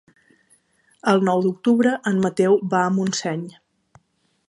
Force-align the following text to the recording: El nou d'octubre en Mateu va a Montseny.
El 1.11 1.21
nou 1.27 1.43
d'octubre 1.47 1.93
en 2.13 2.25
Mateu 2.27 2.59
va 2.75 2.83
a 2.87 2.91
Montseny. 2.99 3.49